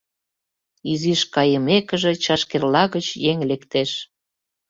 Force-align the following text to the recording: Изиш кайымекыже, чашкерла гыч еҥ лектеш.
Изиш 0.91 1.21
кайымекыже, 1.33 2.11
чашкерла 2.23 2.83
гыч 2.95 3.07
еҥ 3.29 3.37
лектеш. 3.49 3.91